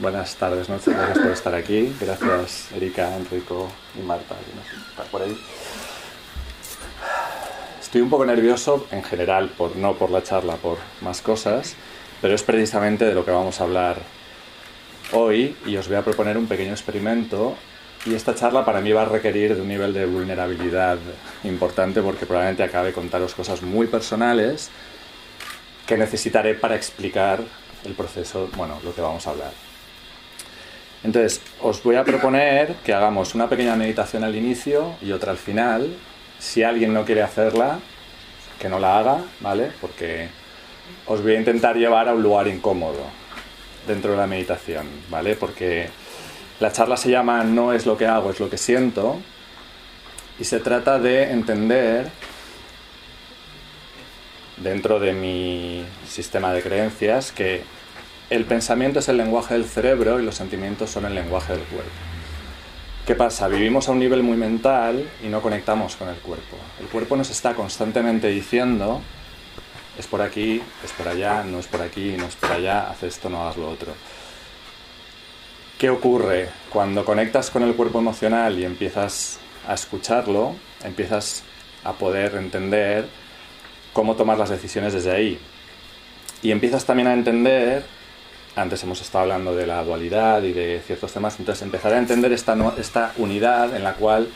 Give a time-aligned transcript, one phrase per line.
[0.00, 1.92] Buenas tardes, noches, gracias por estar aquí.
[2.00, 5.36] Gracias Erika, Enrico y Marta, que no está por ahí.
[7.80, 11.74] Estoy un poco nervioso en general, por, no por la charla, por más cosas,
[12.22, 13.96] pero es precisamente de lo que vamos a hablar
[15.12, 17.56] hoy y os voy a proponer un pequeño experimento
[18.06, 20.98] y esta charla para mí va a requerir de un nivel de vulnerabilidad
[21.42, 24.70] importante porque probablemente acabe contaros cosas muy personales
[25.88, 27.40] que necesitaré para explicar
[27.84, 29.67] el proceso, bueno, lo que vamos a hablar.
[31.04, 35.38] Entonces, os voy a proponer que hagamos una pequeña meditación al inicio y otra al
[35.38, 35.94] final.
[36.38, 37.78] Si alguien no quiere hacerla,
[38.58, 39.70] que no la haga, ¿vale?
[39.80, 40.28] Porque
[41.06, 43.04] os voy a intentar llevar a un lugar incómodo
[43.86, 45.36] dentro de la meditación, ¿vale?
[45.36, 45.88] Porque
[46.60, 49.20] la charla se llama No es lo que hago, es lo que siento.
[50.40, 52.10] Y se trata de entender
[54.56, 57.62] dentro de mi sistema de creencias que
[58.30, 61.90] el pensamiento es el lenguaje del cerebro y los sentimientos son el lenguaje del cuerpo.
[63.06, 63.48] ¿Qué pasa?
[63.48, 66.58] Vivimos a un nivel muy mental y no conectamos con el cuerpo.
[66.78, 69.00] El cuerpo nos está constantemente diciendo,
[69.98, 73.02] es por aquí, es por allá, no es por aquí, no es por allá, haz
[73.02, 73.94] esto, no hagas lo otro.
[75.78, 76.50] ¿Qué ocurre?
[76.70, 80.54] Cuando conectas con el cuerpo emocional y empiezas a escucharlo,
[80.84, 81.44] empiezas
[81.84, 83.06] a poder entender
[83.94, 85.38] cómo tomar las decisiones desde ahí.
[86.42, 87.84] Y empiezas también a entender
[88.58, 92.32] antes hemos estado hablando de la dualidad y de ciertos temas, entonces empezar a entender
[92.32, 94.28] esta, esta unidad en la cual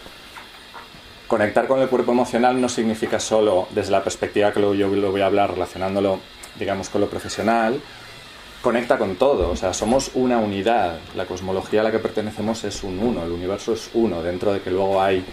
[1.26, 5.20] conectar con el cuerpo emocional no significa solo desde la perspectiva que yo lo voy
[5.22, 6.20] a hablar relacionándolo,
[6.58, 7.80] digamos, con lo profesional,
[8.60, 12.84] conecta con todo, o sea, somos una unidad, la cosmología a la que pertenecemos es
[12.84, 15.24] un uno, el universo es uno, dentro de que luego hay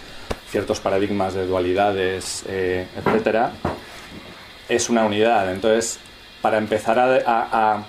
[0.48, 3.52] ciertos paradigmas de dualidades, eh, etcétera,
[4.68, 5.52] es una unidad.
[5.52, 6.00] Entonces,
[6.42, 7.84] para empezar a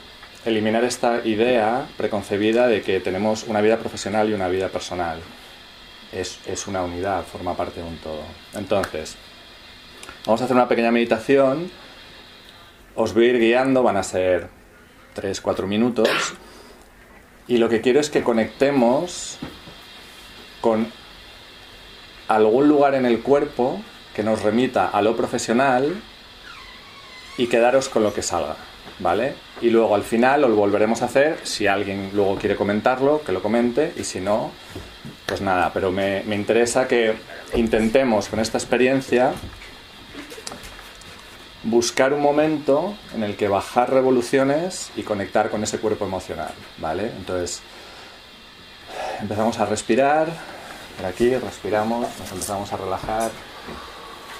[0.46, 5.20] eliminar esta idea preconcebida de que tenemos una vida profesional y una vida personal.
[6.12, 8.24] Es, es, una unidad, forma parte de un todo.
[8.54, 9.16] Entonces,
[10.26, 11.72] vamos a hacer una pequeña meditación.
[12.96, 14.50] Os voy a ir guiando, van a ser
[15.16, 16.10] 3-4 minutos.
[17.48, 19.38] Y lo que quiero es que conectemos
[20.60, 20.92] con
[22.28, 23.82] algún lugar en el cuerpo
[24.16, 26.02] que nos remita a lo profesional
[27.38, 28.58] y quedaros con lo que salga.
[29.00, 29.34] ¿vale?
[29.62, 33.42] Y luego al final lo volveremos a hacer, si alguien luego quiere comentarlo, que lo
[33.42, 34.52] comente, y si no,
[35.26, 37.14] pues nada, pero me, me interesa que
[37.54, 39.34] intentemos con esta experiencia
[41.64, 47.12] buscar un momento en el que bajar revoluciones y conectar con ese cuerpo emocional, ¿vale?
[47.18, 47.62] Entonces,
[49.22, 50.28] empezamos a respirar,
[50.98, 53.32] por aquí respiramos, nos empezamos a relajar,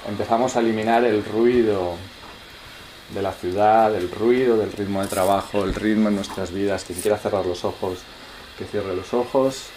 [0.08, 1.96] empezamos a eliminar el ruido
[3.14, 6.84] de la ciudad, del ruido, del ritmo de trabajo, el ritmo en nuestras vidas.
[6.84, 8.00] Quien quiera cerrar los ojos,
[8.58, 9.68] que cierre los ojos.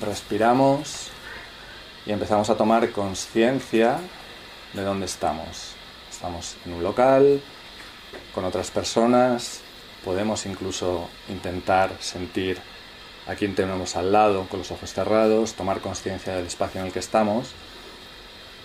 [0.00, 1.08] Respiramos
[2.06, 3.98] y empezamos a tomar conciencia
[4.72, 5.74] de dónde estamos.
[6.10, 7.40] Estamos en un local,
[8.34, 9.60] con otras personas,
[10.04, 12.58] podemos incluso intentar sentir
[13.26, 16.92] a quien tenemos al lado con los ojos cerrados, tomar conciencia del espacio en el
[16.92, 17.54] que estamos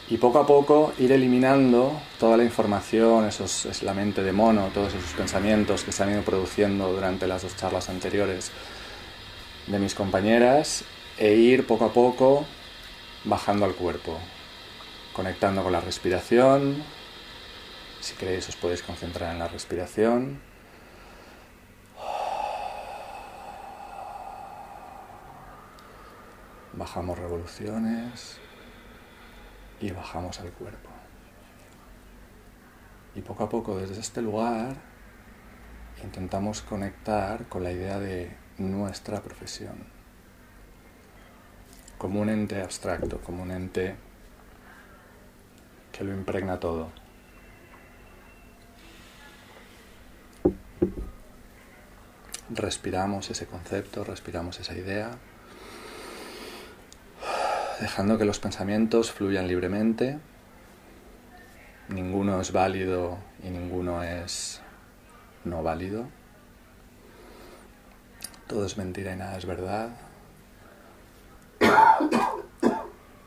[0.10, 4.72] y poco a poco ir eliminando toda la información, esos, es la mente de mono,
[4.74, 8.52] todos esos pensamientos que se han ido produciendo durante las dos charlas anteriores
[9.68, 10.84] de mis compañeras
[11.18, 12.46] e ir poco a poco
[13.24, 14.18] bajando al cuerpo,
[15.14, 16.84] conectando con la respiración.
[18.02, 20.40] Si queréis os podéis concentrar en la respiración.
[26.74, 28.40] Bajamos revoluciones
[29.80, 30.90] y bajamos al cuerpo.
[33.16, 34.76] Y poco a poco desde este lugar
[36.04, 39.86] intentamos conectar con la idea de nuestra profesión,
[41.98, 43.96] como un ente abstracto, como un ente
[45.92, 46.92] que lo impregna todo.
[52.52, 55.12] Respiramos ese concepto, respiramos esa idea
[57.80, 60.20] dejando que los pensamientos fluyan libremente.
[61.88, 64.62] Ninguno es válido y ninguno es
[65.46, 66.08] no válido.
[68.48, 69.90] Todo es mentira y nada es verdad.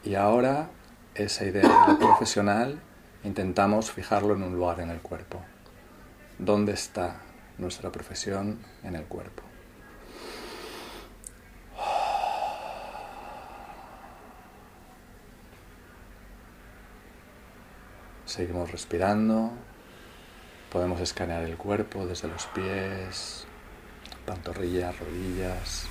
[0.04, 0.69] Y ahora
[1.14, 2.81] esa idea de profesional
[3.22, 5.40] intentamos fijarlo en un lugar en el cuerpo.
[6.40, 7.20] ¿Dónde está
[7.56, 9.51] nuestra profesión en el cuerpo?
[18.32, 19.50] Seguimos respirando.
[20.70, 23.44] Podemos escanear el cuerpo desde los pies
[24.25, 25.84] pantorrillas, rodillas,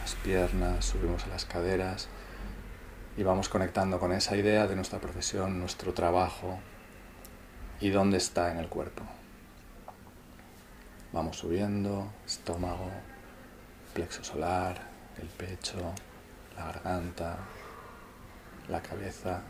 [0.00, 2.06] las piernas, subimos a las caderas
[3.16, 6.60] y vamos conectando con esa idea de nuestra profesión, nuestro trabajo
[7.80, 9.02] y dónde está en el cuerpo.
[11.12, 12.88] Vamos subiendo, estómago,
[13.94, 14.80] plexo solar,
[15.20, 15.92] el pecho,
[16.56, 17.36] la garganta,
[18.68, 19.42] la cabeza,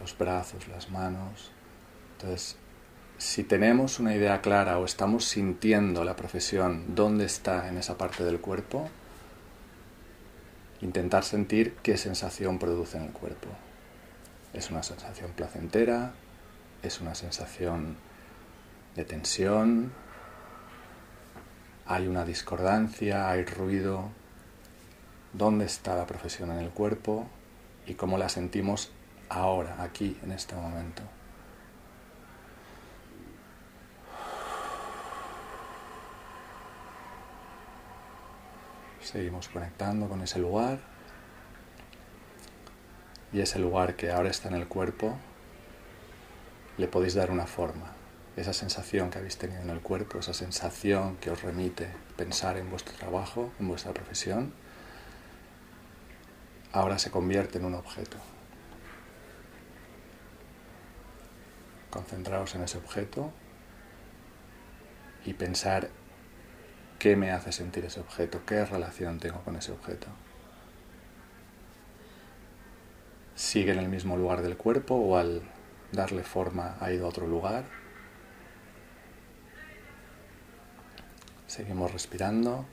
[0.00, 1.50] los brazos, las manos.
[2.12, 2.56] Entonces,
[3.18, 8.24] si tenemos una idea clara o estamos sintiendo la profesión, dónde está en esa parte
[8.24, 8.88] del cuerpo,
[10.80, 13.48] intentar sentir qué sensación produce en el cuerpo.
[14.52, 16.12] Es una sensación placentera,
[16.82, 17.96] es una sensación
[18.94, 19.92] de tensión,
[21.86, 24.10] hay una discordancia, hay ruido,
[25.32, 27.26] dónde está la profesión en el cuerpo
[27.86, 28.92] y cómo la sentimos
[29.28, 31.02] ahora, aquí, en este momento.
[39.02, 40.80] Seguimos conectando con ese lugar.
[43.32, 45.16] Y ese lugar que ahora está en el cuerpo,
[46.78, 47.92] le podéis dar una forma.
[48.36, 52.70] Esa sensación que habéis tenido en el cuerpo, esa sensación que os remite pensar en
[52.70, 54.54] vuestro trabajo, en vuestra profesión,
[56.72, 58.16] ahora se convierte en un objeto.
[61.90, 63.32] Concentraos en ese objeto
[65.24, 65.90] y pensar
[66.98, 68.44] ¿Qué me hace sentir ese objeto?
[68.44, 70.08] ¿Qué relación tengo con ese objeto?
[73.36, 75.42] ¿Sigue en el mismo lugar del cuerpo o al
[75.92, 77.66] darle forma ha ido a otro lugar?
[81.46, 82.66] Seguimos respirando.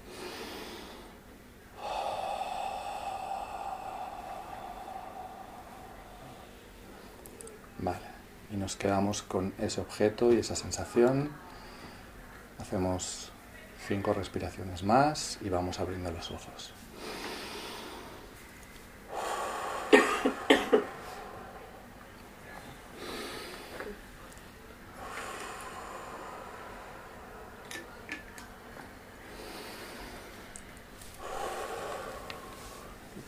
[7.78, 8.08] Vale,
[8.52, 11.32] y nos quedamos con ese objeto y esa sensación.
[12.60, 13.32] Hacemos
[13.88, 16.74] Cinco respiraciones más y vamos abriendo los ojos.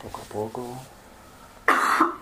[0.02, 0.78] poco a poco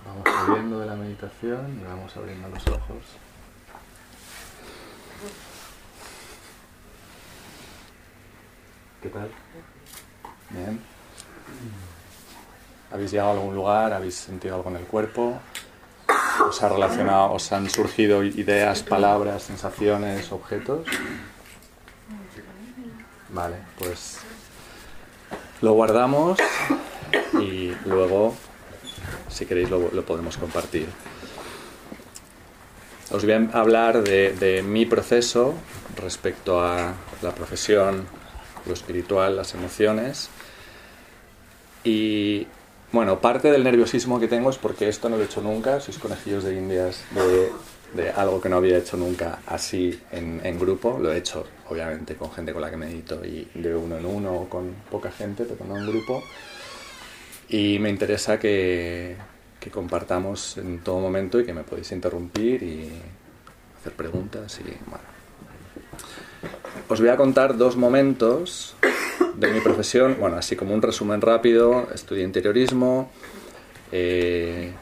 [0.06, 3.16] vamos saliendo de la meditación y vamos abriendo los ojos.
[9.06, 9.30] ¿Qué tal?
[10.50, 10.80] Bien.
[12.90, 13.92] ¿Habéis a algún lugar?
[13.92, 15.38] ¿Habéis sentido algo en el cuerpo?
[16.48, 20.86] ¿Os ha relacionado, os han surgido ideas, palabras, sensaciones, objetos?
[23.30, 24.18] Vale, pues
[25.60, 26.38] lo guardamos
[27.40, 28.34] y luego,
[29.28, 30.88] si queréis, lo, podemos compartir.
[33.10, 35.54] Os voy a hablar de mi proceso
[35.96, 38.06] respecto a la profesión
[38.66, 40.28] lo espiritual, las emociones.
[41.84, 42.46] Y
[42.92, 45.98] bueno, parte del nerviosismo que tengo es porque esto no lo he hecho nunca, sois
[45.98, 47.02] conejillos de indias
[47.94, 50.98] de, algo que no había hecho nunca así en, grupo.
[51.00, 54.34] Lo he hecho, obviamente, con gente con la que medito y de uno en uno
[54.34, 56.22] o con poca gente, pero no en grupo.
[57.48, 59.16] Y me interesa que,
[59.66, 62.88] que compartamos en todo momento y que me podéis interrumpir y
[63.80, 65.04] hacer preguntas y bueno,
[66.88, 68.76] os voy a contar dos momentos
[69.36, 73.10] de mi profesión, bueno, así como un resumen rápido, estudié interiorismo,
[73.92, 74.72] eh,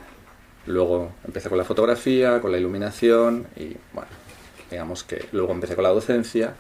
[0.67, 4.09] luego empecé con la fotografía, con la iluminación y bueno,
[4.71, 6.55] digamos que luego empecé con la docencia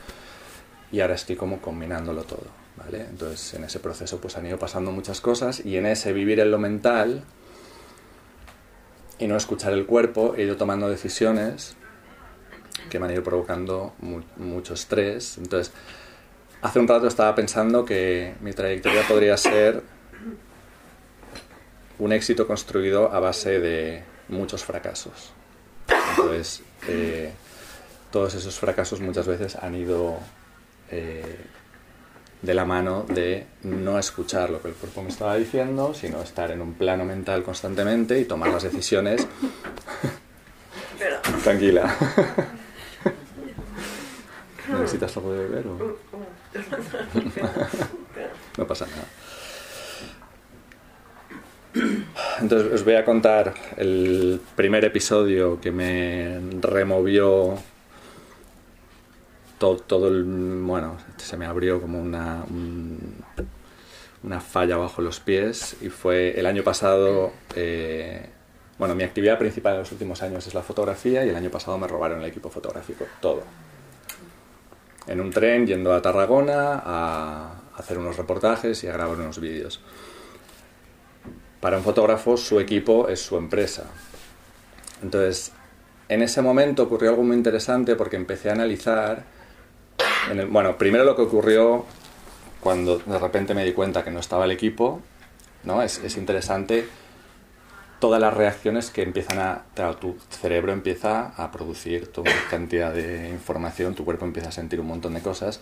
[0.90, 2.46] y ahora estoy como combinándolo todo,
[2.76, 3.06] ¿vale?
[3.08, 6.50] Entonces en ese proceso pues han ido pasando muchas cosas y en ese vivir en
[6.50, 7.22] lo mental
[9.18, 11.76] y no escuchar el cuerpo he ido tomando decisiones
[12.90, 13.94] que me han ido provocando
[14.36, 15.38] mucho estrés.
[15.38, 15.72] Entonces,
[16.64, 19.82] hace un rato estaba pensando que mi trayectoria podría ser
[21.98, 25.34] un éxito construido a base de muchos fracasos.
[26.10, 27.32] Entonces, eh,
[28.10, 30.16] todos esos fracasos muchas veces han ido
[30.90, 31.36] eh,
[32.40, 36.50] de la mano de no escuchar lo que el cuerpo me estaba diciendo, sino estar
[36.50, 39.26] en un plano mental constantemente y tomar las decisiones.
[41.44, 41.94] Tranquila.
[44.72, 46.03] ¿Necesitas algo de beber o...?
[48.58, 49.04] no pasa nada.
[52.40, 57.58] Entonces os voy a contar el primer episodio que me removió
[59.58, 60.24] todo, el...
[60.24, 62.44] Bueno, se me abrió como una,
[64.22, 67.32] una falla bajo los pies y fue el año pasado...
[67.56, 68.28] Eh,
[68.78, 71.78] bueno, mi actividad principal en los últimos años es la fotografía y el año pasado
[71.78, 73.44] me robaron el equipo fotográfico, todo
[75.06, 79.80] en un tren yendo a Tarragona a, hacer unos reportajes y a grabar unos vídeos.
[81.60, 83.84] Para un fotógrafo su equipo es su empresa.
[85.02, 85.52] Entonces,
[86.08, 89.24] en ese momento ocurrió algo muy interesante porque empecé a analizar,
[90.50, 91.84] bueno, primero lo que ocurrió
[92.60, 95.00] cuando de repente me di cuenta que no estaba el equipo,
[95.64, 95.82] ¿no?
[95.82, 96.86] Es, es interesante
[98.04, 99.62] todas las reacciones que empiezan a...
[99.98, 104.88] tu cerebro empieza a producir toda cantidad de información, tu cuerpo empieza a sentir un
[104.88, 105.58] montón de cosas.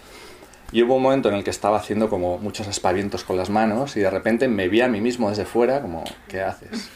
[0.73, 3.97] Y hubo un momento en el que estaba haciendo como muchos espavientos con las manos
[3.97, 6.91] y de repente me vi a mí mismo desde fuera como, ¿qué haces?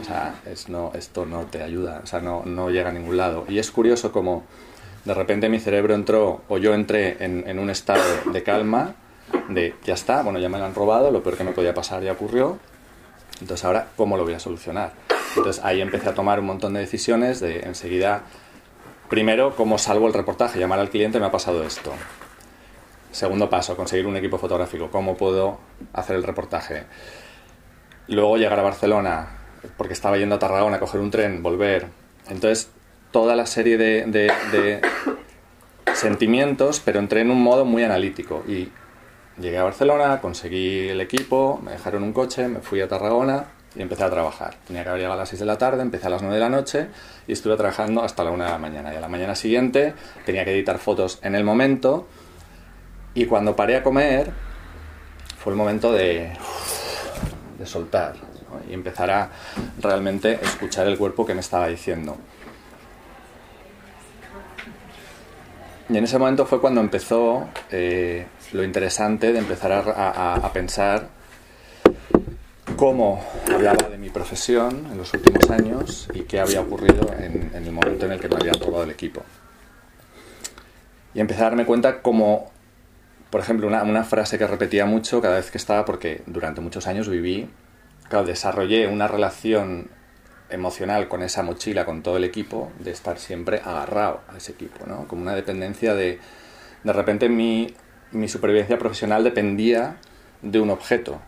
[0.00, 3.16] O sea, es, no, esto no te ayuda, o sea, no, no llega a ningún
[3.16, 3.44] lado.
[3.48, 4.42] Y es curioso como
[5.04, 8.96] de repente mi cerebro entró, o yo entré en, en un estado de calma,
[9.48, 12.02] de ya está, bueno, ya me lo han robado, lo peor que me podía pasar
[12.02, 12.58] ya ocurrió,
[13.40, 14.92] entonces ahora, ¿cómo lo voy a solucionar?
[15.36, 18.22] Entonces ahí empecé a tomar un montón de decisiones de enseguida,
[19.08, 20.58] primero, ¿cómo salvo el reportaje?
[20.58, 21.92] Llamar al cliente, me ha pasado esto.
[23.12, 24.90] Segundo paso, conseguir un equipo fotográfico.
[24.90, 25.58] ¿Cómo puedo
[25.92, 26.84] hacer el reportaje?
[28.08, 29.28] Luego llegar a Barcelona,
[29.76, 31.88] porque estaba yendo a Tarragona, coger un tren, volver.
[32.28, 32.70] Entonces,
[33.10, 34.80] toda la serie de,
[35.94, 38.42] sentimientos, pero entré en un modo muy analítico.
[38.48, 38.70] Y
[39.38, 43.82] llegué a Barcelona, conseguí el equipo, me dejaron un coche, me fui a Tarragona y
[43.82, 44.54] empecé a trabajar.
[44.66, 46.40] Tenía que haber llegado a las 6 de la tarde, empecé a las 9 de
[46.40, 46.88] la noche
[47.26, 48.92] y estuve trabajando hasta la 1 de la mañana.
[48.92, 52.06] Y a la mañana siguiente tenía que editar fotos en el momento
[53.14, 54.30] y cuando paré a comer,
[55.38, 56.32] fue el momento de,
[57.58, 58.14] de soltar
[58.68, 59.30] y empezar a
[59.80, 62.16] realmente escuchar el cuerpo que me estaba diciendo.
[65.88, 71.08] Y en ese momento fue cuando empezó eh, lo interesante de empezar a, pensar
[72.76, 73.22] cómo
[73.52, 78.06] hablaba de mi profesión en los últimos años y qué había ocurrido en, el momento
[78.06, 79.22] en el que me había robado el equipo.
[81.14, 82.52] Y empecé a darme cuenta cómo
[83.32, 87.08] por ejemplo, una, frase que repetía mucho cada vez que estaba, porque durante muchos años
[87.08, 87.48] viví,
[88.10, 89.88] claro, desarrollé una relación
[90.52, 94.86] emocional con esa mochila, con todo el equipo, de estar siempre agarrado a ese equipo,
[94.86, 95.08] ¿no?
[95.08, 96.20] Como una dependencia de...
[96.84, 97.74] De repente mi,
[98.28, 99.96] supervivencia profesional dependía
[100.42, 101.20] de un objeto.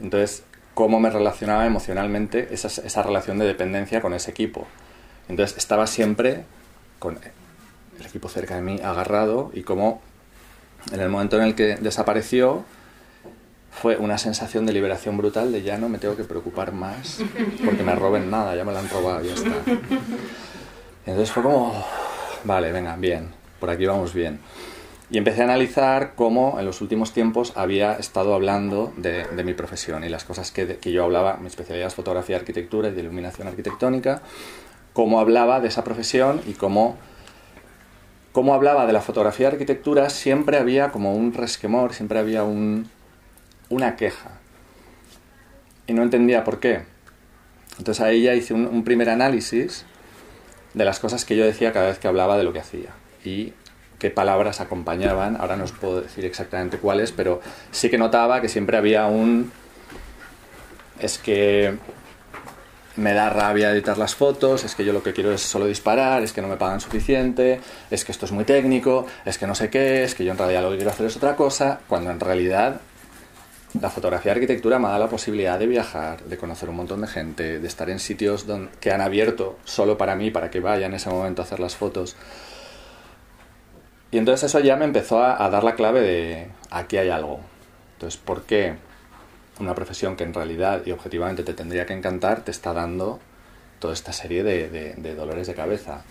[0.00, 4.66] Entonces, cómo me relacionaba emocionalmente esa, esa relación de dependencia con ese equipo.
[5.28, 6.44] Entonces, estaba siempre
[6.98, 7.18] con
[7.98, 10.00] el equipo cerca de mí agarrado y cómo
[10.92, 12.64] en el momento en el que desapareció,
[13.74, 17.20] fue una sensación de liberación brutal de ya no me tengo que preocupar más
[17.64, 19.50] porque me roben nada, ya me lo han robado, ya está.
[21.06, 21.84] entonces fue como,
[22.44, 24.40] vale, venga, bien, por aquí vamos bien.
[25.10, 30.02] Y empecé a analizar cómo en los últimos tiempos había estado hablando de, mi profesión
[30.02, 33.48] y las cosas que, que, yo hablaba, mi especialidad es fotografía, arquitectura y de iluminación
[33.48, 34.22] arquitectónica,
[34.92, 36.96] cómo hablaba de esa profesión y cómo
[38.32, 42.90] cómo hablaba de la fotografía de arquitectura, siempre había como un resquemor, siempre había un,
[43.68, 44.30] una queja.
[45.86, 46.82] Y no entendía por qué.
[47.78, 49.84] Entonces ahí ya hice un, primer análisis
[50.74, 52.90] de las cosas que yo decía cada vez que hablaba de lo que hacía.
[53.24, 53.52] Y
[53.98, 55.36] qué palabras acompañaban.
[55.36, 57.40] Ahora no os puedo decir exactamente cuáles, pero
[57.70, 59.52] sí que notaba que siempre había un...
[61.00, 61.76] Es que
[62.96, 66.22] me da rabia editar las fotos, es que yo lo que quiero es solo disparar,
[66.22, 69.54] es que no me pagan suficiente, es que esto es muy técnico, es que no
[69.56, 72.10] sé qué, es que yo en realidad lo que quiero hacer es otra cosa, cuando
[72.12, 72.80] en realidad
[73.80, 77.06] la fotografía de arquitectura me da la posibilidad de viajar, de conocer un montón de
[77.06, 78.46] gente, de estar en sitios
[78.80, 81.76] que han abierto solo para mí, para que vaya en ese momento a hacer las
[81.76, 82.16] fotos.
[84.10, 87.40] Y entonces eso ya me empezó a dar la clave de aquí hay algo.
[87.94, 88.76] Entonces, ¿por qué?
[89.60, 93.20] una profesión que en realidad y objetivamente te tendría que encantar, te está dando
[93.78, 96.04] toda esta serie de, dolores de cabeza.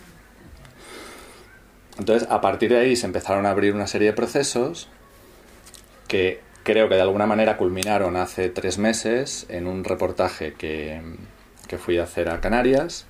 [1.97, 4.89] Entonces, a partir de ahí se empezaron a abrir una serie de procesos
[6.07, 11.01] que creo que de alguna manera culminaron hace tres meses en un reportaje que,
[11.67, 13.05] que fui a hacer a Canarias,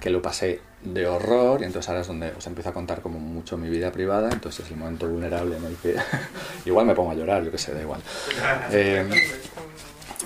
[0.00, 3.18] que lo pasé de horror y entonces ahora es donde os empiezo a contar como
[3.18, 5.96] mucho mi vida privada, entonces es el momento vulnerable en el que
[6.64, 8.00] igual me pongo a llorar, yo que sé, da igual.
[8.72, 9.08] Eh,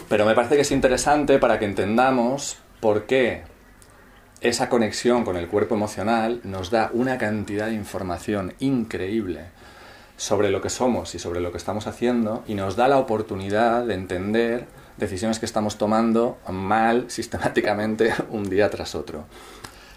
[0.08, 3.42] pero me parece que es interesante para que entendamos por qué
[4.40, 9.59] esa conexión con el cuerpo emocional nos da una cantidad de información increíble
[10.20, 13.86] sobre lo que somos y sobre lo que estamos haciendo y nos da la oportunidad
[13.86, 14.66] de entender
[14.98, 19.24] decisiones que estamos tomando mal sistemáticamente un día tras otro.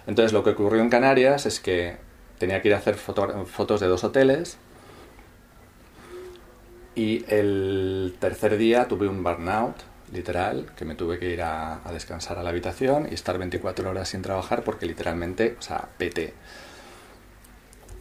[0.07, 1.97] Entonces lo que ocurrió en Canarias es que
[2.37, 4.57] tenía que ir a hacer fotos de dos hoteles
[6.95, 9.75] y el tercer día tuve un burnout,
[10.13, 14.07] literal, que me tuve que ir a, descansar a la habitación y estar 24 horas
[14.07, 16.33] sin trabajar porque literalmente, o sea, pete.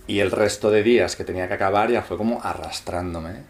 [0.07, 3.43] Y el resto de días que tenía que acabar ya fue como arrastrándome.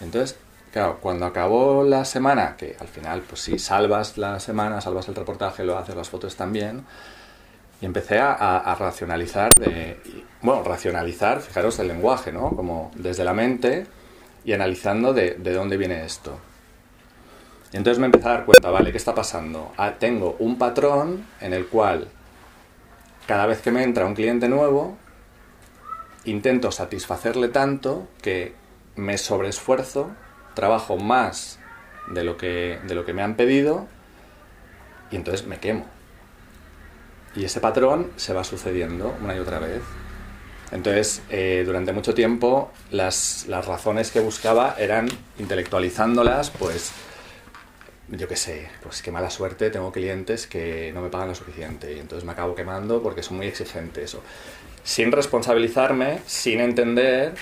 [0.00, 0.36] Entonces,
[0.72, 5.14] claro, cuando acabó la semana, que al final, pues sí, salvas la semana, salvas el
[5.14, 6.84] reportaje, lo haces las fotos también,
[7.80, 9.98] y empecé a, racionalizar, de,
[10.42, 12.50] bueno, racionalizar, fijaros el lenguaje, ¿no?
[12.50, 13.86] Como desde la mente
[14.44, 16.38] y analizando de, de dónde viene esto.
[17.72, 19.72] Y entonces me empecé a dar cuenta, vale, ¿qué está pasando?
[19.78, 22.08] Ah, tengo un patrón en el cual
[23.26, 24.98] cada vez que me entra un cliente nuevo,
[26.24, 28.54] intento satisfacerle tanto que
[28.96, 30.10] me sobreesfuerzo,
[30.54, 31.58] trabajo más
[32.08, 33.86] de lo que, de lo que me han pedido
[35.10, 35.86] y entonces me quemo.
[37.34, 39.82] Y ese patrón se va sucediendo una y otra vez.
[40.72, 45.08] Entonces, eh, durante mucho tiempo, las, las, razones que buscaba eran
[45.38, 46.92] intelectualizándolas, pues,
[48.08, 51.92] yo qué sé, pues qué mala suerte, tengo clientes que no me pagan lo suficiente
[51.94, 54.14] y entonces me acabo quemando porque son muy exigentes.
[54.14, 54.22] O,
[54.82, 57.34] sin responsabilizarme, sin entender,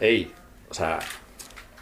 [0.00, 0.32] hey,
[0.68, 0.98] o sea,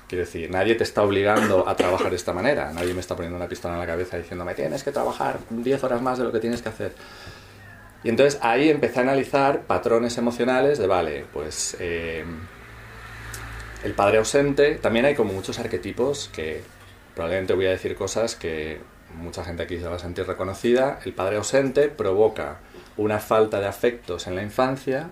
[0.08, 3.36] quiero decir, nadie te está obligando a trabajar de esta manera, nadie me está poniendo
[3.36, 6.38] una pistola en la cabeza diciéndome tienes que trabajar 10 horas más de lo que
[6.38, 6.92] tienes que hacer.
[8.04, 12.24] Y entonces ahí empecé a analizar patrones emocionales de, vale, pues eh,
[13.84, 16.62] el padre ausente, también hay como muchos arquetipos que
[17.14, 18.80] probablemente voy a decir cosas que
[19.14, 21.00] mucha gente aquí se va a sentir reconocida.
[21.04, 22.58] El padre ausente provoca
[22.96, 25.10] una falta de afectos en la infancia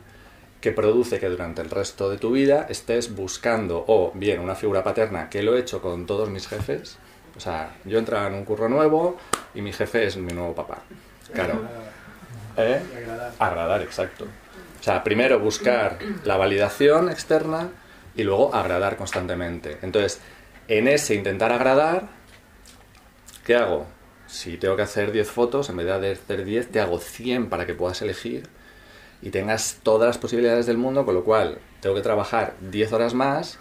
[0.61, 4.85] que produce que durante el resto de tu vida estés buscando o bien una figura
[4.85, 6.99] paterna, que lo he hecho con todos mis jefes,
[7.37, 9.17] o sea, yo entraba en un curro nuevo
[9.55, 10.83] y mi jefe es mi nuevo papá.
[11.33, 11.63] Claro.
[12.57, 12.81] ¿Eh?
[13.39, 14.27] Agradar, exacto.
[14.79, 17.71] O sea, primero buscar la validación externa
[18.15, 19.79] y luego agradar constantemente.
[19.83, 20.21] Entonces,
[20.69, 22.09] en ese intentar agradar,
[23.45, 23.87] ¿qué hago?
[24.31, 27.67] Si tengo que hacer 10 fotos, en vez de hacer 10, te hago 100 para
[27.67, 28.45] que puedas elegir
[29.23, 33.15] y tengas todas las posibilidades del mundo, con lo cual tengo que trabajar 10 horas
[33.15, 33.59] más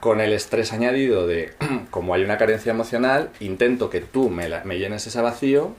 [0.00, 1.54] con el estrés añadido de,
[1.90, 5.74] como hay una carencia emocional, intento que tú me, me llenes ese vacío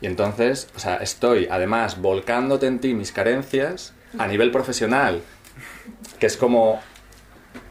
[0.00, 5.22] y entonces, o sea, estoy además volcándote en ti mis carencias a nivel profesional,
[6.18, 6.82] que es como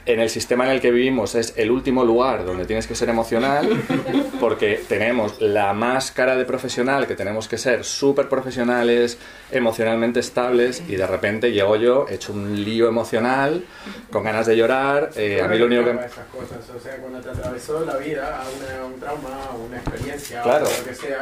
[0.06, 3.10] en el sistema en el que vivimos es el último lugar donde tienes que ser
[3.10, 3.70] emocional,
[4.40, 9.18] porque tenemos la máscara de profesional, que tenemos que ser súper profesionales,
[9.52, 13.64] emocionalmente estables, y de repente llego yo, he hecho un lío emocional,
[14.12, 15.92] con ganas de llorar, eh, a mí lo único que...
[15.92, 20.66] Esas cosas, o sea, cuando te atravesó la vida, a un trauma, una experiencia, claro.
[20.66, 21.22] o lo que sea,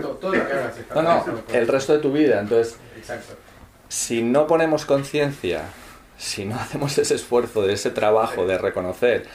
[0.00, 2.76] todo, todo lo que hagas No, no, el resto de tu vida, entonces...
[2.96, 3.34] Exacto.
[3.90, 5.62] Si no ponemos conciencia
[6.18, 9.26] si no hacemos ese esfuerzo de ese trabajo de reconocer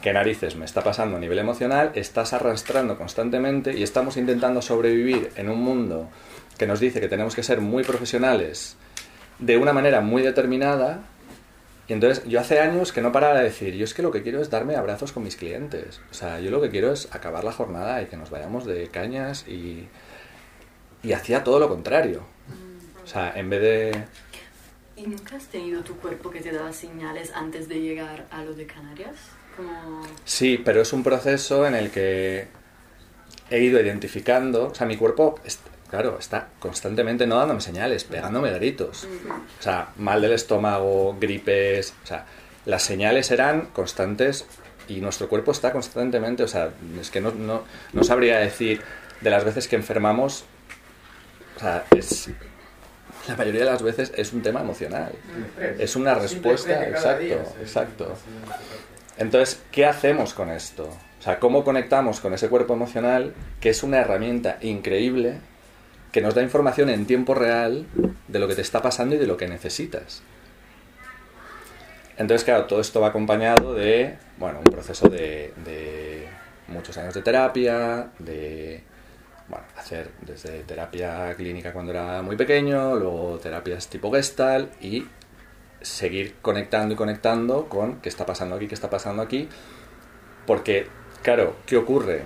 [0.00, 5.32] qué narices me está pasando a nivel emocional, estás arrastrando constantemente y estamos intentando sobrevivir
[5.36, 6.08] en un mundo
[6.56, 8.76] que nos dice que tenemos que ser muy profesionales
[9.38, 11.00] de una manera muy determinada.
[11.88, 14.22] Y entonces yo hace años que no paraba de decir, yo es que lo que
[14.22, 16.00] quiero es darme abrazos con mis clientes.
[16.10, 18.88] O sea, yo lo que quiero es acabar la jornada y que nos vayamos de
[18.88, 19.88] cañas y,
[21.02, 22.24] y hacía todo lo contrario.
[23.02, 24.04] O sea, en vez de
[24.98, 28.52] ¿Y nunca has tenido tu cuerpo que te daba señales antes de llegar a lo
[28.52, 29.14] de Canarias?
[29.56, 30.02] Como...
[30.24, 32.48] Sí, pero es un proceso en el que
[33.48, 35.38] he ido identificando, o sea, mi cuerpo,
[35.88, 39.06] claro, está constantemente no dándome señales, pegándome gritos.
[39.60, 42.26] O sea, mal del estómago, gripes, o sea,
[42.66, 44.46] las señales eran constantes
[44.88, 48.82] y nuestro cuerpo está constantemente, o sea, es que no, no, no sabría decir
[49.20, 50.44] de las veces que enfermamos,
[51.56, 52.30] o sea, es
[53.28, 55.12] la mayoría de las veces es un tema emocional.
[55.78, 58.14] Es una respuesta, exacto, exacto.
[59.18, 60.84] Entonces, ¿qué hacemos con esto?
[61.18, 65.38] O sea, ¿cómo conectamos con ese cuerpo emocional, que es una herramienta increíble,
[66.12, 67.86] que nos da información en tiempo real
[68.28, 70.22] de lo que te está pasando y de lo que necesitas?
[72.16, 76.28] Entonces, claro, todo esto va acompañado de, bueno, un proceso de, de
[76.68, 78.82] muchos años de terapia, de
[79.48, 85.06] bueno, hacer desde terapia clínica cuando era muy pequeño, luego terapias tipo Gestalt y
[85.80, 89.48] seguir conectando y conectando con qué está pasando aquí, qué está pasando aquí,
[90.46, 90.88] porque,
[91.22, 92.24] claro, ¿qué ocurre?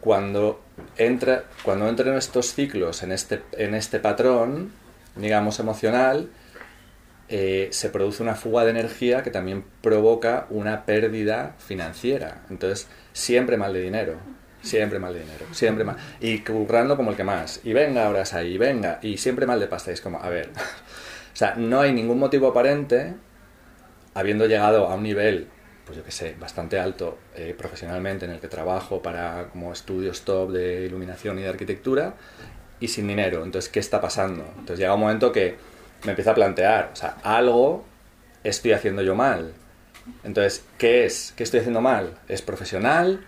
[0.00, 0.62] Cuando
[0.96, 4.72] entra, cuando entran estos ciclos en este, en este patrón,
[5.16, 6.30] digamos, emocional,
[7.28, 12.42] eh, se produce una fuga de energía que también provoca una pérdida financiera.
[12.50, 14.18] Entonces, siempre mal de dinero.
[14.64, 15.96] Siempre mal dinero, siempre mal.
[16.20, 17.60] Y currando como el que más.
[17.64, 18.98] Y venga, ahora ahí, venga.
[19.02, 19.92] Y siempre mal de pasta.
[19.92, 20.48] es como, a ver.
[21.34, 23.14] o sea, no hay ningún motivo aparente,
[24.14, 25.48] habiendo llegado a un nivel,
[25.84, 30.22] pues yo qué sé, bastante alto eh, profesionalmente en el que trabajo para como estudios
[30.22, 32.14] top de iluminación y de arquitectura,
[32.80, 33.44] y sin dinero.
[33.44, 34.44] Entonces, ¿qué está pasando?
[34.50, 35.56] Entonces llega un momento que
[36.04, 37.84] me empiezo a plantear, o sea, algo
[38.44, 39.52] estoy haciendo yo mal.
[40.22, 41.32] Entonces, ¿qué es?
[41.36, 42.18] ¿Qué estoy haciendo mal?
[42.28, 43.24] ¿Es profesional?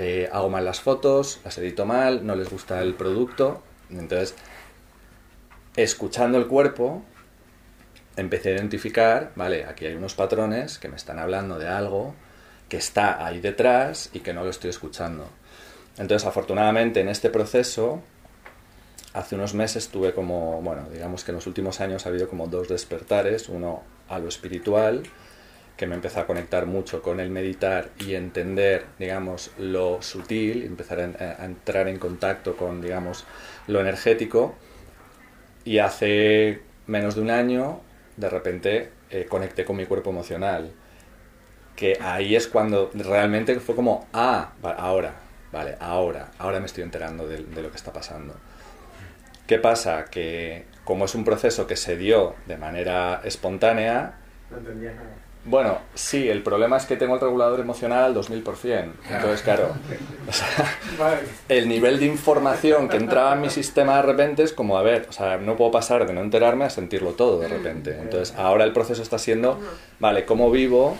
[0.00, 1.40] Eh, ¿Hago mal las fotos?
[1.44, 2.24] ¿Las edito mal?
[2.24, 3.64] ¿No les gusta el producto?
[3.90, 4.36] Entonces,
[5.74, 7.02] escuchando el cuerpo,
[8.16, 12.14] empecé a identificar, vale, aquí hay unos patrones que me están hablando de algo
[12.68, 15.28] que está ahí detrás y que no lo estoy escuchando.
[15.96, 18.00] Entonces, afortunadamente, en este proceso,
[19.14, 22.46] hace unos meses tuve como, bueno, digamos que en los últimos años ha habido como
[22.46, 25.02] dos despertares, uno a lo espiritual,
[25.78, 30.98] que me empezó a conectar mucho con el meditar y entender, digamos, lo sutil, empezar
[30.98, 33.24] a, entrar en contacto con, digamos,
[33.68, 34.56] lo energético.
[35.64, 37.80] Y hace menos de un año,
[38.16, 40.72] de repente, eh, conecté con mi cuerpo emocional.
[41.76, 45.14] Que ahí es cuando realmente fue como, ah, ahora,
[45.52, 48.34] vale, ahora, ahora me estoy enterando de, de lo que está pasando.
[49.46, 50.06] ¿Qué pasa?
[50.06, 54.18] Que como es un proceso que se dio de manera espontánea...
[54.50, 55.27] No entendías nada.
[55.44, 58.90] Bueno, sí, el problema es que tengo el regulador emocional al 2000%.
[59.10, 59.70] Entonces, claro,
[60.28, 60.76] o sea,
[61.48, 65.06] el nivel de información que entraba en mi sistema de repente es como, a ver,
[65.08, 67.96] o sea, no puedo pasar de no enterarme a sentirlo todo de repente.
[67.98, 69.58] Entonces, ahora el proceso está siendo,
[70.00, 70.96] vale, ¿cómo vivo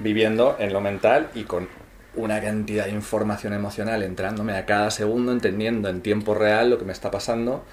[0.00, 1.68] viviendo en lo mental y con
[2.14, 6.84] una cantidad de información emocional entrándome a cada segundo, entendiendo en tiempo real lo que
[6.84, 7.64] me está pasando,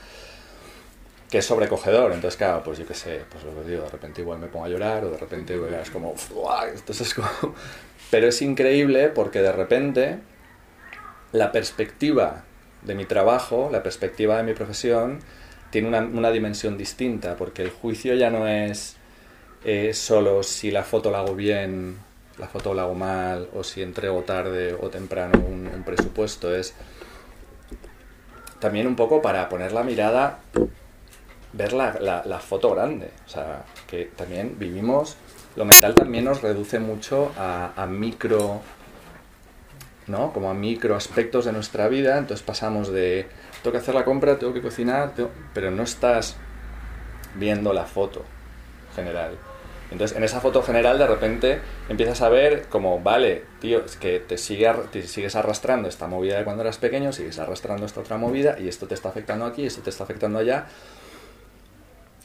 [1.30, 2.12] que es sobrecogedor.
[2.12, 4.66] Entonces, claro, pues yo qué sé, pues lo que digo, de repente igual me pongo
[4.66, 6.14] a llorar o de repente es como,
[6.74, 7.16] entonces es.
[8.10, 10.20] Pero es increíble porque de repente
[11.34, 12.44] la perspectiva
[12.82, 15.20] de mi trabajo, la perspectiva de mi profesión,
[15.72, 18.96] tiene una, una dimensión distinta, porque el juicio ya no es
[19.66, 21.98] eh, solo si la foto la hago bien
[22.38, 26.56] la foto la hago mal o si entrego tarde o temprano un, presupuesto.
[26.56, 26.74] Es
[28.60, 30.40] también un poco para poner la mirada,
[31.58, 33.10] ver la, foto grande.
[33.26, 35.18] O sea, que también vivimos,
[35.56, 38.62] lo mental también nos reduce mucho a, a micro,
[40.08, 40.32] ¿no?
[40.32, 42.18] Como a micro aspectos de nuestra vida.
[42.18, 43.28] Entonces pasamos de,
[43.64, 45.14] tengo que hacer la compra, tengo que cocinar,
[45.54, 46.38] pero no estás
[47.36, 48.24] viendo la foto
[48.96, 49.38] general.
[49.90, 54.20] Entonces, en esa foto general, de repente empiezas a ver como, vale, tío, es que
[54.20, 58.18] te, sigue, te sigues arrastrando esta movida de cuando eras pequeño, sigues arrastrando esta otra
[58.18, 60.68] movida y esto te está afectando aquí, esto te está afectando allá.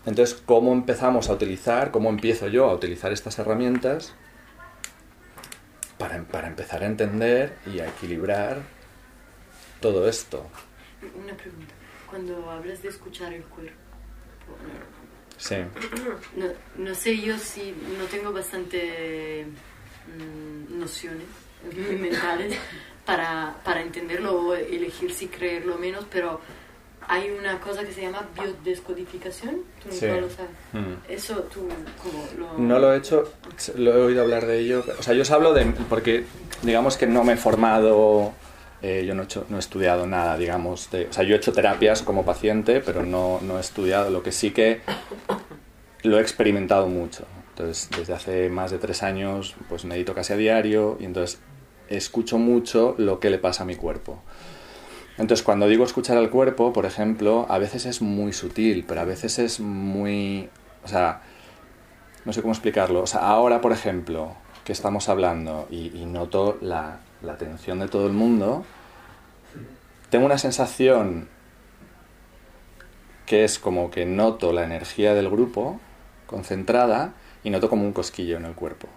[0.05, 4.15] Entonces, ¿cómo empezamos a utilizar, cómo empiezo yo a utilizar estas herramientas
[5.99, 8.63] para, para empezar a entender y a equilibrar
[9.81, 10.47] todo esto?
[11.23, 11.75] Una pregunta.
[12.11, 13.77] Cuando hablas de escuchar el cuerpo,
[15.39, 15.57] Sí.
[16.37, 19.45] No, no sé yo si no tengo bastante
[20.07, 21.27] mm, nociones
[22.01, 22.57] mentales
[23.05, 26.41] para, para entenderlo o elegir si creerlo o menos, pero
[27.13, 29.57] hay una cosa que se llama biodescodificación.
[29.83, 30.51] ¿Tú no lo sabes?
[30.73, 31.13] Mm.
[31.13, 31.69] Eso tú,
[32.03, 32.59] como lo...
[32.59, 33.31] No lo he hecho,
[33.77, 34.83] lo he oído hablar de ello.
[34.99, 35.67] O sea, yo os hablo de...
[35.91, 36.25] porque
[36.63, 38.33] digamos que no me he formado...
[38.81, 40.91] Eh, yo no he, hecho, no he estudiado nada, digamos.
[40.91, 44.11] De, o sea, yo he hecho terapias como paciente, pero no, no he estudiado.
[44.11, 44.81] Lo que sí que
[46.03, 47.27] lo he experimentado mucho.
[47.51, 51.41] Entonces, desde hace más de tres años, pues medito casi a diario y entonces
[51.91, 54.23] escucho mucho lo que le pasa a mi cuerpo.
[55.19, 59.05] Entonces, cuando digo escuchar al cuerpo, por ejemplo, a veces es muy sutil, pero a
[59.05, 60.49] veces es muy...
[60.85, 61.23] O sea,
[62.25, 63.03] no sé cómo explicarlo.
[63.03, 68.07] O sea, ahora, por ejemplo, que estamos hablando y, noto la, la atención de todo
[68.07, 68.65] el mundo,
[70.11, 71.29] tengo una sensación
[73.27, 75.81] que es como que noto la energía del grupo
[76.27, 78.89] concentrada y noto como un cosquillo en el cuerpo.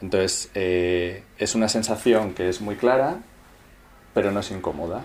[0.00, 3.18] Entonces, eh, es una sensación que es muy clara,
[4.14, 5.02] pero no es incómoda.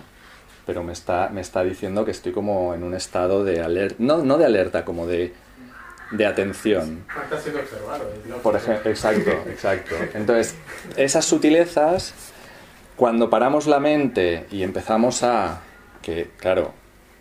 [0.66, 4.18] Pero me está, me está diciendo que estoy como en un estado de alerta, no,
[4.18, 5.32] no de alerta, como de,
[6.10, 7.04] de atención.
[7.22, 8.04] Está siendo observado.
[8.42, 9.94] Por ejemplo, exacto, exacto.
[10.14, 10.56] Entonces,
[10.96, 12.14] esas sutilezas,
[12.96, 15.60] cuando paramos la mente y empezamos a,
[16.02, 16.74] que claro,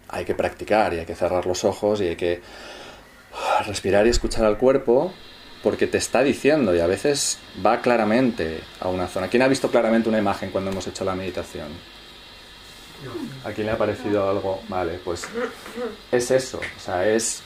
[0.10, 2.42] hay que practicar y hay que cerrar los ojos y hay que
[3.68, 5.14] respirar y escuchar al cuerpo
[5.66, 9.30] porque te está diciendo y a veces va claramente a una zona.
[9.30, 11.70] ¿Quién ha visto claramente una imagen cuando hemos hecho la meditación?
[13.44, 14.62] ¿A quién le ha parecido algo?
[14.70, 15.24] Vale, pues
[16.12, 17.42] es eso, o sea, es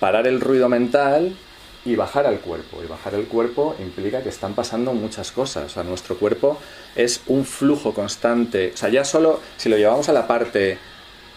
[0.00, 1.36] parar el ruido mental
[1.84, 2.82] y bajar al cuerpo.
[2.82, 5.66] Y bajar el cuerpo implica que están pasando muchas cosas.
[5.66, 6.58] O sea, nuestro cuerpo
[6.96, 8.72] es un flujo constante.
[8.74, 10.76] O sea, ya solo si lo llevamos a la parte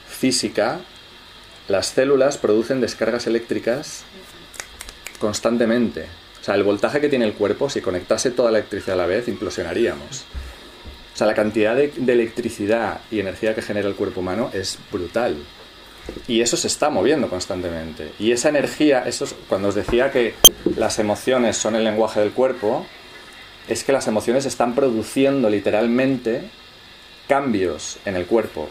[0.08, 0.80] física,
[1.68, 4.04] las células producen descargas eléctricas
[5.22, 6.06] constantemente.
[6.42, 9.06] O sea, el voltaje que tiene el cuerpo, si conectase toda la electricidad a la
[9.06, 10.26] vez, implosionaríamos.
[11.14, 15.38] O sea, la cantidad de, electricidad y energía que genera el cuerpo humano es brutal.
[16.28, 18.12] Y eso se está moviendo constantemente.
[18.18, 20.34] Y esa energía, eso es- cuando os decía que
[20.76, 22.86] las emociones son el lenguaje del cuerpo,
[23.68, 26.50] es que las emociones están produciendo literalmente
[27.28, 28.68] cambios en el cuerpo,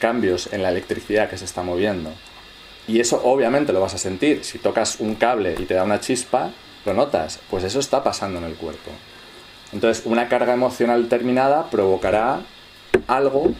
[0.00, 2.12] cambios en la electricidad que se está moviendo.
[2.88, 4.44] Y eso obviamente lo vas a sentir.
[4.44, 6.50] Si tocas un cable y te da una chispa,
[6.86, 7.38] lo notas.
[7.50, 8.90] Pues eso está pasando en el cuerpo.
[9.72, 12.40] Entonces, una carga emocional terminada provocará
[13.06, 13.52] algo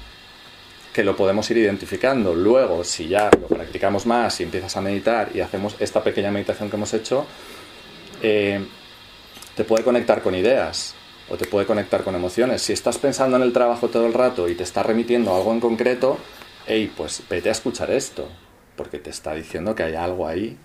[0.95, 2.35] que lo podemos ir identificando.
[2.35, 6.71] Luego, si ya lo practicamos más y empiezas a meditar y hacemos esta pequeña meditación
[6.71, 7.27] que hemos hecho,
[8.23, 8.65] eh,
[9.55, 10.95] te puede conectar con ideas
[11.29, 12.63] o te puede conectar con emociones.
[12.63, 15.61] Si estás pensando en el trabajo todo el rato y te está remitiendo algo en
[15.61, 16.17] concreto,
[16.67, 18.29] hey, pues vete a escuchar esto,
[18.79, 20.57] porque te está diciendo que hay algo ahí.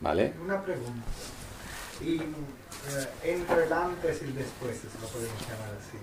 [0.00, 0.34] ¿Vale?
[0.44, 1.02] Una pregunta.
[2.00, 5.98] Y eh, entre el antes y el después, si lo podemos llamar así,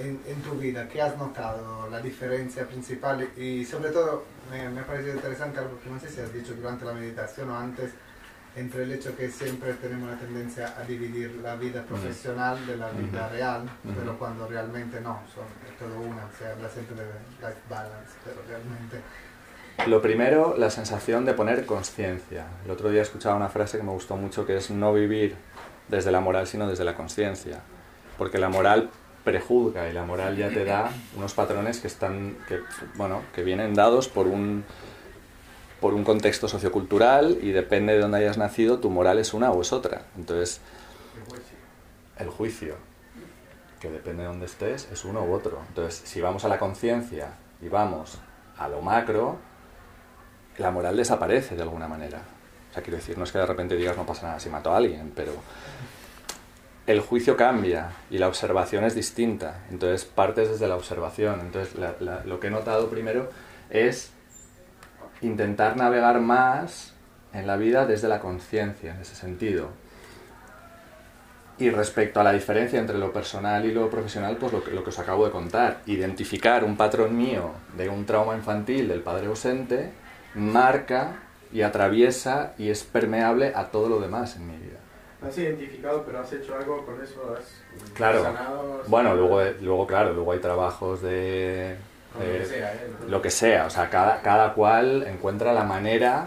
[0.00, 1.88] en, en tu vida, ¿qué has notado?
[1.90, 6.08] La diferencia principal y sobre todo me, me ha parecido interesante algo que no sé
[6.08, 7.92] si has dicho durante la meditación o antes,
[8.56, 12.90] entre el hecho que siempre tenemos la tendencia a dividir la vida profesional de la
[12.90, 17.60] vida real, pero cuando realmente no, son es todo una, se habla siempre de life
[17.68, 19.00] balance, pero realmente...
[19.86, 22.46] Lo primero, la sensación de poner conciencia.
[22.64, 25.36] El otro día escuchaba una frase que me gustó mucho que es no vivir
[25.88, 27.60] desde la moral, sino desde la conciencia.
[28.16, 28.88] Porque la moral
[29.24, 32.60] prejuzga y la moral ya te da unos patrones que están, que,
[32.94, 34.64] bueno, que vienen dados por un,
[35.80, 39.60] por un contexto sociocultural y depende de dónde hayas nacido, tu moral es una o
[39.60, 40.06] es otra.
[40.16, 40.60] Entonces,
[42.18, 42.76] el juicio,
[43.80, 45.60] que depende de dónde estés, es uno u otro.
[45.68, 48.18] Entonces, si vamos a la conciencia y vamos
[48.56, 49.38] a lo macro,
[50.58, 52.18] la moral desaparece de alguna manera.
[52.70, 54.72] O sea, quiero decir, no es que de repente digas no pasa nada si mato
[54.72, 55.32] a alguien, pero
[56.86, 59.60] el juicio cambia y la observación es distinta.
[59.70, 61.40] Entonces partes desde la observación.
[61.40, 61.74] Entonces
[62.24, 63.30] lo que he notado primero
[63.70, 64.10] es
[65.20, 66.94] intentar navegar más
[67.32, 69.70] en la vida desde la conciencia, en ese sentido.
[71.56, 74.82] Y respecto a la diferencia entre lo personal y lo profesional, pues lo que, lo
[74.82, 75.80] que os acabo de contar.
[75.86, 79.92] Identificar un patrón mío de un trauma infantil del padre ausente
[80.34, 81.12] marca
[81.52, 84.78] y atraviesa y es permeable a todo lo demás en mi vida.
[85.26, 87.62] Has identificado, pero has hecho algo con eso, has
[87.94, 88.22] Claro.
[88.24, 91.76] sanado, has- Bueno, luego, luego claro, luego hay trabajos de...
[92.12, 92.90] Con lo de- que sea, ¿eh?
[93.08, 96.26] lo que sea, o sea, cada, cada cual encuentra la manera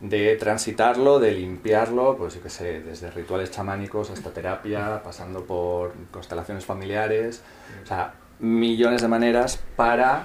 [0.00, 5.92] de transitarlo, de limpiarlo, pues yo qué sé, desde rituales chamánicos hasta terapia, pasando por
[6.10, 7.42] constelaciones familiares,
[7.82, 10.22] o sea, millones de maneras para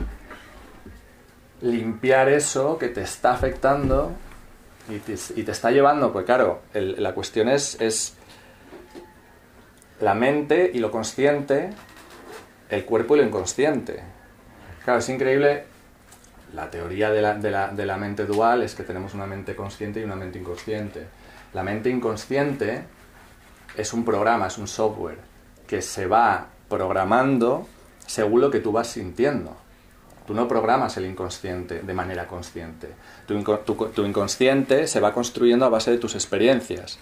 [1.62, 4.12] limpiar eso que te está afectando
[4.90, 5.14] y te,
[5.52, 8.16] está llevando, pues claro, la cuestión es, es
[10.00, 11.70] la mente y lo consciente,
[12.70, 14.02] el cuerpo y lo inconsciente.
[14.84, 15.66] Claro, es increíble.
[16.54, 20.04] La teoría de la- de la mente dual es que tenemos una mente consciente y
[20.04, 21.06] una mente inconsciente.
[21.54, 22.84] La mente inconsciente
[23.76, 25.20] es un programa, es un software
[25.68, 27.68] que se va programando
[28.08, 29.56] según lo que tú vas sintiendo.
[30.30, 32.88] Tú no programas el inconsciente de manera consciente.
[33.26, 37.00] Tu, inco- tu tu inconsciente se va construyendo a base de tus experiencias.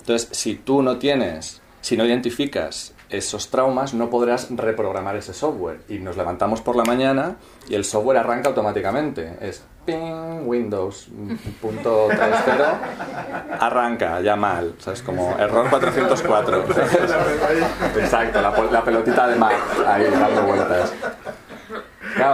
[0.00, 5.80] Entonces, si tú no tienes, si no identificas esos traumas, no podrás reprogramar ese software.
[5.88, 7.36] Y nos levantamos por la mañana
[7.70, 9.38] y el software arranca automáticamente.
[9.40, 11.08] Es ping, Windows,
[11.62, 14.74] punto 3.0, arranca ya mal.
[14.78, 16.64] O sea, es como error 404.
[17.96, 19.54] Exacto, la, la pelotita de Mac
[19.86, 20.92] ahí dando vueltas.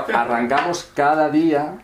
[0.05, 1.79] Claro, arrancamos cada día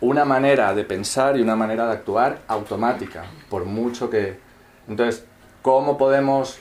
[0.00, 4.38] una manera de pensar y una manera de actuar automática, por mucho que...
[4.88, 5.24] Entonces,
[5.62, 6.58] ¿cómo podemos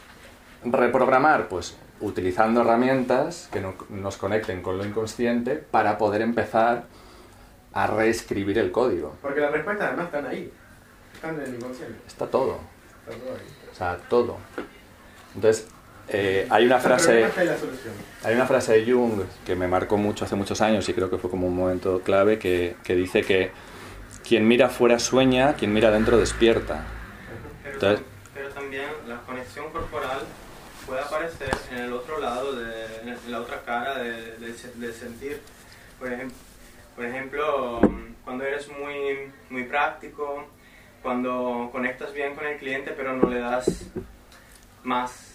[0.63, 1.47] reprogramar?
[1.47, 6.83] Pues utilizando herramientas que no- nos conecten con lo inconsciente para poder empezar
[7.73, 9.15] a reescribir el código.
[9.21, 10.51] Porque las respuestas además están ahí.
[11.13, 11.99] Están en el inconsciente.
[12.07, 12.59] Está todo,
[13.07, 13.47] Está todo ahí.
[13.71, 14.37] o sea, todo.
[15.35, 15.67] Entonces,
[16.09, 17.25] eh, hay una frase...
[18.23, 21.17] Hay una frase de Jung que me marcó mucho hace muchos años y creo que
[21.17, 23.51] fue como un momento clave que, que dice que
[24.27, 26.83] quien mira fuera sueña, quien mira dentro despierta.
[27.63, 30.19] Pero, Entonces- pero también la conexión corporal
[30.85, 35.41] puede aparecer en el otro lado, de, en la otra cara de, de de sentir.
[35.99, 36.31] Por, ejem-
[36.95, 37.81] por ejemplo,
[38.23, 40.45] cuando eres muy, muy práctico,
[41.01, 43.85] cuando conectas bien con el cliente pero no le das
[44.83, 45.30] más.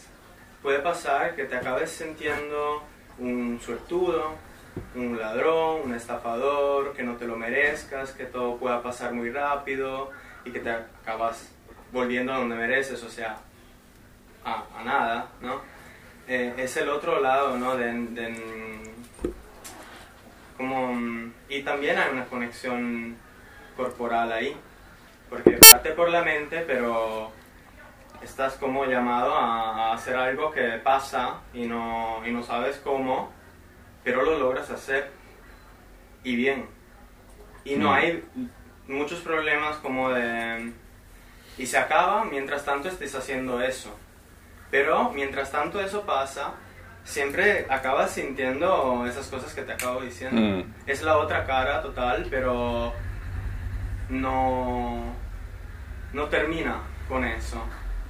[0.67, 2.83] Puede pasar que te acabes sintiendo
[3.21, 4.33] un suertudo,
[4.97, 10.11] un ladrón, un estafador, que no te lo merezcas, que todo pueda pasar muy rápido
[10.45, 11.53] y que te acabas
[11.93, 13.37] volviendo a donde mereces, o sea,
[14.45, 15.61] a, a nada, ¿no?
[16.27, 17.77] Eh, es el otro lado, ¿no?
[17.77, 18.91] De, de-
[20.57, 23.15] como, y también hay una conexión
[23.77, 24.57] corporal ahí,
[25.31, 27.31] porque parte por la mente, pero
[28.27, 33.31] estás como llamado a, hacer algo que pasa y no, y no sabes cómo,
[34.05, 35.11] pero lo logras hacer
[36.23, 36.67] y bien.
[37.65, 37.95] Y no Mm.
[37.95, 38.25] hay
[38.89, 40.73] muchos problemas como de...
[41.59, 43.97] Y se acaba mientras tanto estés haciendo eso.
[44.71, 46.55] Pero mientras tanto eso pasa,
[47.05, 50.41] siempre acabas sintiendo esas cosas que te acabo diciendo.
[50.41, 50.75] Mm.
[50.87, 52.93] Es la otra cara total, pero
[54.11, 55.15] no,
[56.13, 57.63] no termina con eso.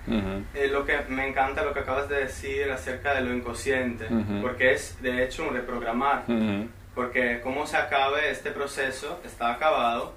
[0.07, 0.43] Ujú.
[0.55, 4.41] Eh, lo que me encanta lo que acabas de decir acerca de lo inconsciente, Ujú.
[4.43, 6.69] porque es de hecho un reprogramar, Ujú.
[6.95, 10.13] porque como se acabe este proceso está acabado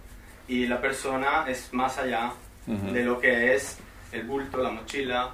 [0.47, 2.31] y la persona es más allá
[2.65, 3.77] de lo que es
[4.11, 5.29] el bulto, la mochila,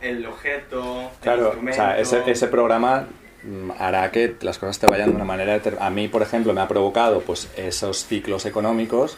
[0.00, 1.76] el objeto, el Claro, o instrumento.
[1.76, 3.06] sea, ese, ese programa
[3.78, 6.68] hará que las cosas te vayan de una manera A mí, por ejemplo, me ha
[6.68, 9.16] provocado pues esos ciclos económicos.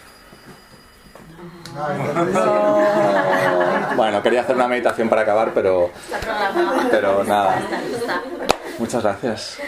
[3.97, 5.91] Bueno, quería hacer una meditación para acabar, pero,
[6.91, 7.63] pero nada.
[8.79, 9.59] Muchas gracias.